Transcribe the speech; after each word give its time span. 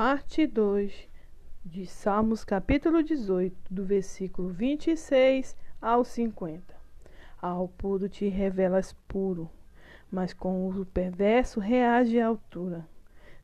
Parte 0.00 0.46
2 0.46 1.08
de 1.64 1.84
Salmos, 1.84 2.44
capítulo 2.44 3.02
18, 3.02 3.52
do 3.68 3.84
versículo 3.84 4.48
26 4.48 5.56
ao 5.82 6.04
50. 6.04 6.72
Ao 7.42 7.66
puro 7.66 8.08
te 8.08 8.28
revelas 8.28 8.92
puro, 9.08 9.50
mas 10.08 10.32
com 10.32 10.68
o 10.68 10.86
perverso 10.86 11.58
reage 11.58 12.20
à 12.20 12.28
altura. 12.28 12.86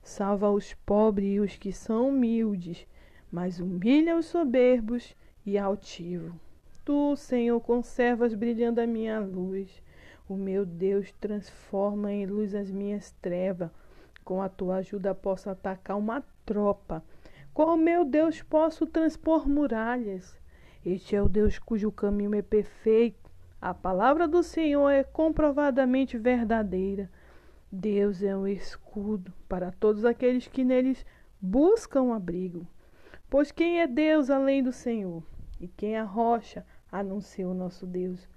Salva 0.01 0.49
os 0.49 0.75
pobres 0.87 1.35
e 1.35 1.41
os 1.41 1.57
que 1.57 1.73
são 1.73 2.11
humildes, 2.11 2.87
mas 3.33 3.59
humilha 3.59 4.17
os 4.17 4.27
soberbos 4.27 5.17
e 5.45 5.59
altivos. 5.59 6.35
Tu, 6.85 7.17
Senhor, 7.17 7.61
conservas 7.63 8.33
brilhando 8.33 8.81
a 8.81 8.87
minha 8.87 9.19
luz. 9.19 9.83
O 10.29 10.37
meu 10.37 10.65
Deus 10.65 11.11
transforma 11.21 12.13
em 12.13 12.27
luz 12.27 12.55
as 12.55 12.71
minhas 12.71 13.11
trevas. 13.21 13.73
Com 14.25 14.41
a 14.41 14.49
tua 14.49 14.77
ajuda 14.77 15.15
posso 15.15 15.51
atacar 15.51 15.99
uma 15.99 16.25
tropa. 16.47 17.05
Com 17.53 17.77
meu 17.77 18.05
Deus 18.05 18.43
posso 18.43 18.87
transpor 18.87 19.49
muralhas. 19.49 20.37
Este 20.85 21.15
é 21.15 21.23
o 21.23 21.29
Deus 21.29 21.59
cujo 21.59 21.93
caminho 21.93 22.35
é 22.35 22.43
perfeito. 22.43 23.31
A 23.61 23.73
palavra 23.73 24.27
do 24.27 24.43
Senhor 24.43 24.91
é 24.91 25.05
comprovadamente 25.05 26.19
verdadeira. 26.19 27.11
Deus 27.71 28.23
é 28.23 28.37
um 28.37 28.47
escudo 28.47 29.33
para 29.49 29.73
todos 29.73 30.05
aqueles 30.05 30.47
que 30.47 30.65
neles 30.65 31.05
buscam 31.41 32.15
abrigo. 32.15 32.67
Pois 33.29 33.51
quem 33.51 33.81
é 33.81 33.87
Deus 33.87 34.31
além 34.31 34.63
do 34.63 34.73
Senhor? 34.73 35.23
E 35.61 35.69
quem 35.69 35.97
é 35.97 36.01
a 36.01 36.05
rocha 36.05 36.65
a 36.91 37.01
o 37.01 37.55
nosso 37.55 37.87
Deus? 37.87 38.29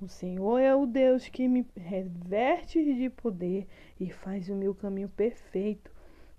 O 0.00 0.08
Senhor 0.08 0.58
é 0.58 0.74
o 0.74 0.84
Deus 0.84 1.26
que 1.26 1.48
me 1.48 1.66
reverte 1.74 2.84
de 2.84 3.08
poder 3.08 3.66
e 3.98 4.10
faz 4.10 4.50
o 4.50 4.54
meu 4.54 4.74
caminho 4.74 5.08
perfeito. 5.08 5.90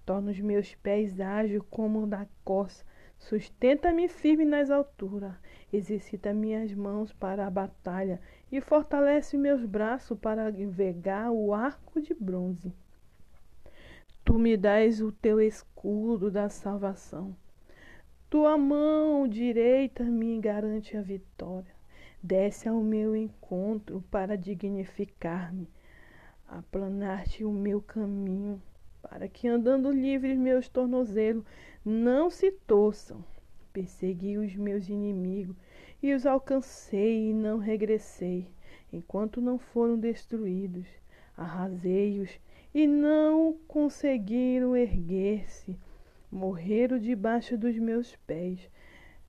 Torna 0.05 0.29
os 0.29 0.39
meus 0.39 0.75
pés 0.75 1.19
ágeis 1.19 1.63
como 1.67 2.03
o 2.03 2.07
da 2.07 2.27
coça. 2.45 2.85
Sustenta-me 3.17 4.07
firme 4.07 4.45
nas 4.45 4.69
alturas. 4.69 5.33
Exercita 5.73 6.35
minhas 6.35 6.71
mãos 6.71 7.11
para 7.11 7.47
a 7.47 7.49
batalha 7.49 8.21
e 8.51 8.61
fortalece 8.61 9.35
meus 9.35 9.65
braços 9.65 10.17
para 10.19 10.51
envergar 10.51 11.31
o 11.31 11.51
arco 11.51 11.99
de 11.99 12.13
bronze. 12.13 12.71
Tu 14.23 14.37
me 14.37 14.55
dás 14.55 15.01
o 15.01 15.11
teu 15.11 15.41
escudo 15.41 16.29
da 16.29 16.47
salvação. 16.47 17.35
Tua 18.29 18.55
mão 18.55 19.27
direita 19.27 20.03
me 20.03 20.39
garante 20.39 20.95
a 20.95 21.01
vitória. 21.01 21.75
Desce 22.21 22.67
ao 22.67 22.81
meu 22.81 23.15
encontro 23.15 24.03
para 24.09 24.35
dignificar-me, 24.35 25.69
aplanar-te 26.47 27.45
o 27.45 27.51
meu 27.51 27.81
caminho 27.81 28.61
para 29.01 29.27
que 29.27 29.47
andando 29.47 29.91
livres 29.91 30.37
meus 30.37 30.67
tornozelos 30.67 31.45
não 31.85 32.29
se 32.29 32.51
torçam. 32.51 33.23
Persegui 33.71 34.37
os 34.37 34.55
meus 34.55 34.89
inimigos 34.89 35.55
e 36.01 36.13
os 36.13 36.25
alcancei 36.25 37.29
e 37.29 37.33
não 37.33 37.57
regressei, 37.57 38.47
enquanto 38.91 39.39
não 39.39 39.57
foram 39.57 39.97
destruídos. 39.97 40.87
Arrasei-os 41.37 42.31
e 42.73 42.87
não 42.87 43.57
conseguiram 43.67 44.75
erguer-se. 44.75 45.77
Morreram 46.31 46.99
debaixo 46.99 47.57
dos 47.57 47.77
meus 47.77 48.15
pés. 48.27 48.59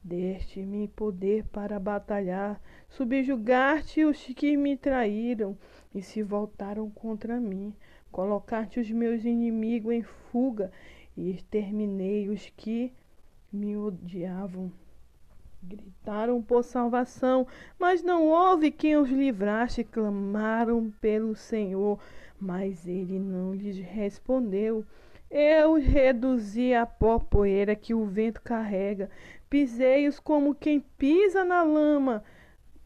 Deste-me 0.09 0.89
poder 0.89 1.45
para 1.53 1.79
batalhar, 1.79 2.59
subjugar-te 2.89 4.07
os 4.07 4.25
que 4.25 4.57
me 4.57 4.75
traíram 4.75 5.55
e 5.95 6.01
se 6.01 6.23
voltaram 6.23 6.89
contra 6.89 7.39
mim. 7.39 7.75
Colocar-te 8.11 8.81
os 8.81 8.91
meus 8.91 9.27
inimigos 9.27 9.93
em 9.93 10.03
fuga 10.03 10.73
e 11.15 11.31
exterminei 11.31 12.31
os 12.31 12.49
que 12.57 12.91
me 13.53 13.77
odiavam. 13.77 14.73
Gritaram 15.63 16.41
por 16.41 16.65
salvação, 16.65 17.47
mas 17.79 18.03
não 18.03 18.29
houve 18.29 18.71
quem 18.71 18.97
os 18.97 19.11
livrasse. 19.11 19.85
Clamaram 19.85 20.91
pelo 21.03 21.37
Senhor, 21.37 22.01
mas 22.41 22.89
ele 22.89 23.19
não 23.19 23.53
lhes 23.53 23.77
respondeu. 23.77 24.87
Eu 25.31 25.75
reduzi 25.75 26.73
a 26.73 26.87
pó 26.87 27.19
poeira 27.19 27.77
que 27.77 27.93
o 27.93 28.07
vento 28.07 28.41
carrega, 28.41 29.11
pisei-os 29.51 30.19
como 30.19 30.55
quem 30.55 30.81
pisa 30.81 31.45
na 31.45 31.63
lama 31.63 32.25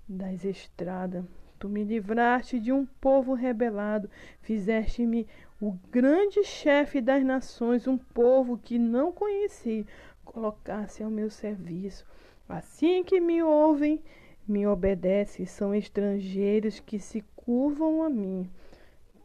das 0.09 0.45
estradas. 0.45 1.25
Tu 1.57 1.69
me 1.69 1.85
livraste 1.85 2.59
de 2.59 2.73
um 2.73 2.85
povo 2.85 3.35
rebelado, 3.35 4.11
fizeste-me 4.41 5.29
o 5.61 5.79
grande 5.93 6.43
chefe 6.43 7.01
das 7.01 7.23
nações, 7.23 7.87
um 7.87 7.97
povo 7.97 8.59
que 8.59 8.77
não 8.77 9.13
conheci, 9.13 9.87
colocasse 10.25 11.05
ao 11.05 11.11
meu 11.11 11.31
serviço. 11.31 12.05
Assim 12.49 13.05
que 13.05 13.21
me 13.21 13.41
ouvem, 13.41 14.03
me 14.49 14.67
obedecem, 14.67 15.47
são 15.47 15.73
estrangeiros 15.73 16.81
que 16.81 16.99
se 16.99 17.23
curvam 17.37 18.03
a 18.03 18.11
mim. 18.11 18.51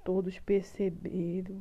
Todos 0.03 0.37
perceberam 0.37 1.59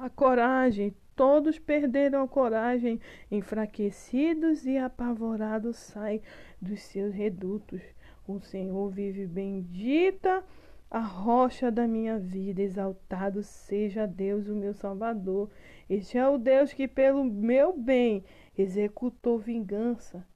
a 0.00 0.08
coragem, 0.08 0.94
todos 1.14 1.58
perderam 1.58 2.22
a 2.22 2.28
coragem, 2.28 2.98
enfraquecidos 3.30 4.64
e 4.64 4.78
apavorados 4.78 5.76
saem 5.76 6.22
dos 6.60 6.80
seus 6.80 7.12
redutos. 7.12 7.82
O 8.26 8.40
Senhor 8.40 8.88
vive 8.88 9.26
bendita 9.26 10.42
a 10.90 11.00
rocha 11.00 11.70
da 11.70 11.86
minha 11.86 12.18
vida, 12.18 12.62
exaltado 12.62 13.42
seja 13.42 14.06
Deus, 14.06 14.48
o 14.48 14.56
meu 14.56 14.72
Salvador. 14.72 15.50
Este 15.88 16.16
é 16.16 16.26
o 16.26 16.38
Deus 16.38 16.72
que, 16.72 16.88
pelo 16.88 17.22
meu 17.22 17.76
bem, 17.76 18.24
executou 18.56 19.38
vingança, 19.38 20.26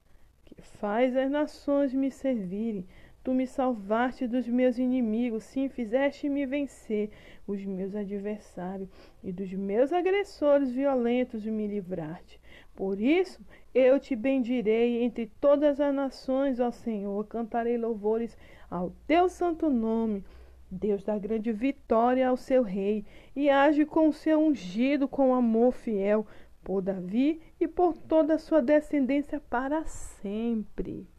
que 0.45 0.61
faz 0.61 1.17
as 1.17 1.29
nações 1.29 1.91
me 1.91 2.11
servirem. 2.11 2.85
Tu 3.25 3.33
me 3.33 3.47
salvaste 3.47 4.27
dos 4.27 4.47
meus 4.47 4.77
inimigos, 4.77 5.45
sim, 5.45 5.67
fizeste-me 5.67 6.45
vencer 6.45 7.09
os 7.47 7.65
meus 7.65 7.95
adversários 7.95 8.87
e 9.23 9.31
dos 9.31 9.51
meus 9.51 9.91
agressores 9.91 10.71
violentos 10.71 11.43
me 11.43 11.65
livraste. 11.65 12.39
Por 12.75 13.01
isso 13.01 13.43
eu 13.73 13.99
te 13.99 14.15
bendirei 14.15 15.01
entre 15.01 15.25
todas 15.41 15.81
as 15.81 15.91
nações, 15.91 16.59
ó 16.59 16.69
Senhor. 16.69 17.25
Cantarei 17.25 17.79
louvores 17.79 18.37
ao 18.69 18.91
teu 19.07 19.27
santo 19.27 19.71
nome. 19.71 20.23
Deus 20.69 21.03
dá 21.03 21.17
grande 21.17 21.51
vitória 21.51 22.27
ao 22.27 22.37
seu 22.37 22.61
rei 22.61 23.03
e 23.35 23.49
age 23.49 23.87
com 23.87 24.07
o 24.07 24.13
seu 24.13 24.39
ungido 24.39 25.07
com 25.07 25.33
amor 25.33 25.71
fiel 25.71 26.27
por 26.63 26.79
Davi 26.79 27.41
e 27.59 27.67
por 27.67 27.97
toda 27.97 28.35
a 28.35 28.39
sua 28.39 28.61
descendência 28.61 29.39
para 29.39 29.83
sempre. 29.85 31.14